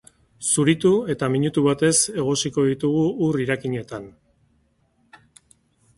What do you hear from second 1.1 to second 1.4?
eta